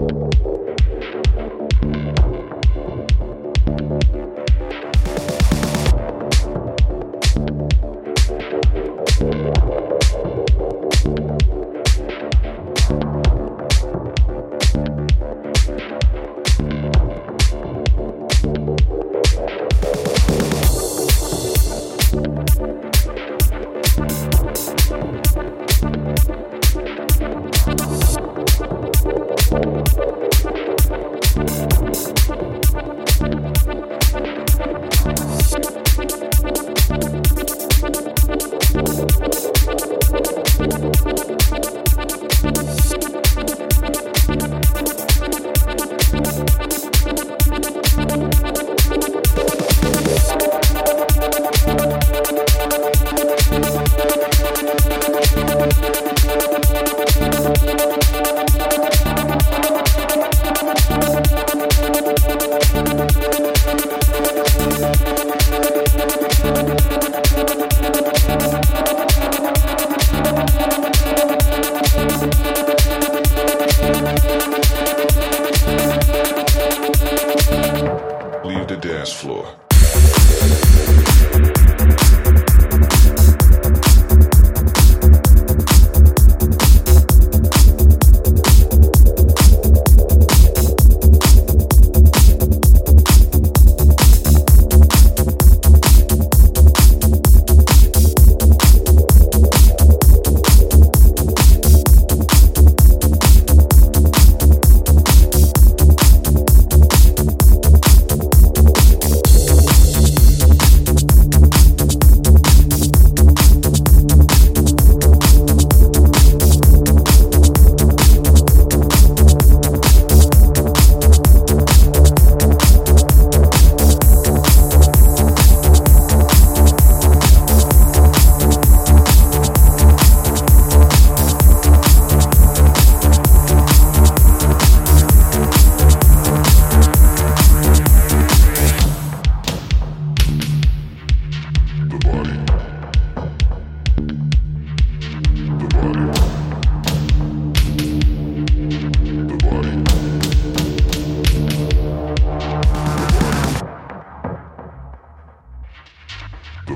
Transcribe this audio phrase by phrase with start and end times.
[0.00, 0.30] you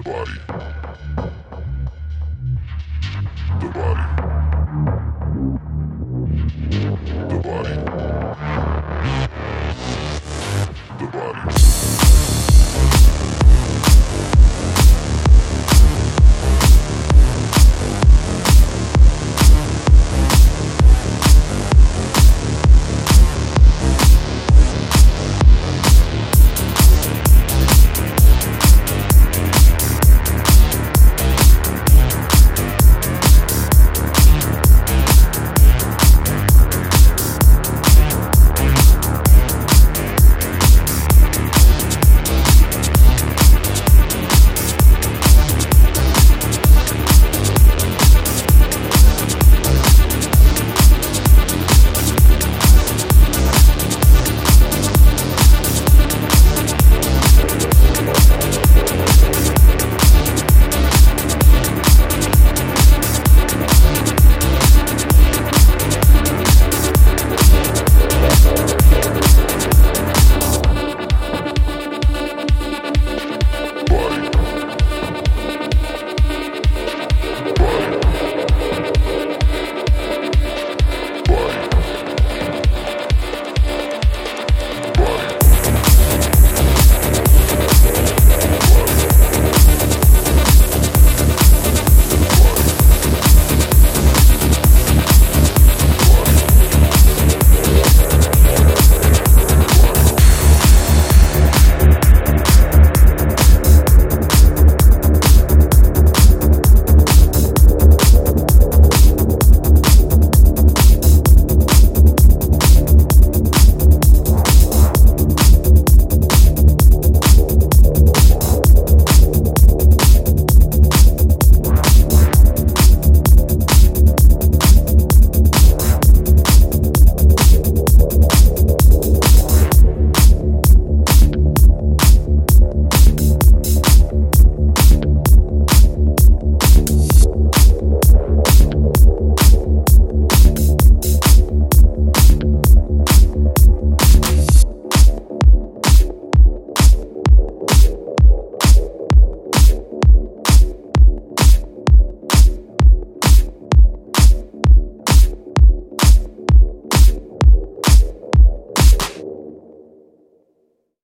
[0.04, 0.63] Body.